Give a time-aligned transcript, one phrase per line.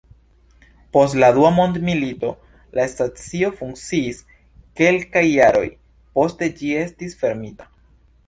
[0.95, 2.29] Post la Dua Mondmilito,
[2.79, 4.23] la stacio funkciis
[4.81, 5.65] kelkaj jaroj,
[6.19, 7.69] poste ĝi estis fermita.